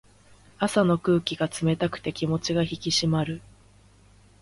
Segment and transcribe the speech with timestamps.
[0.57, 3.39] 朝の空気が冷たくて気持ちが引き締まる。